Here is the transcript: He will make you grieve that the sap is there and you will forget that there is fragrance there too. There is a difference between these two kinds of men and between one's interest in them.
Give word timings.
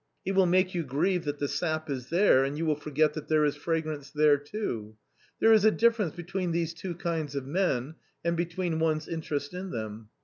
He 0.25 0.31
will 0.31 0.47
make 0.47 0.73
you 0.73 0.81
grieve 0.83 1.25
that 1.25 1.37
the 1.37 1.47
sap 1.47 1.87
is 1.87 2.09
there 2.09 2.43
and 2.43 2.57
you 2.57 2.65
will 2.65 2.75
forget 2.75 3.13
that 3.13 3.27
there 3.27 3.45
is 3.45 3.55
fragrance 3.55 4.09
there 4.09 4.35
too. 4.39 4.95
There 5.39 5.53
is 5.53 5.63
a 5.63 5.69
difference 5.69 6.15
between 6.15 6.51
these 6.53 6.73
two 6.73 6.95
kinds 6.95 7.35
of 7.35 7.45
men 7.45 7.93
and 8.25 8.35
between 8.35 8.79
one's 8.79 9.07
interest 9.07 9.53
in 9.53 9.69
them. 9.69 10.09